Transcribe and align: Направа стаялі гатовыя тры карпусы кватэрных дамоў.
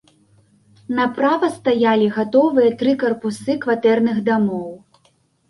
Направа 0.99 1.49
стаялі 1.57 2.07
гатовыя 2.15 2.73
тры 2.81 2.91
карпусы 3.05 3.59
кватэрных 3.67 4.17
дамоў. 4.33 4.67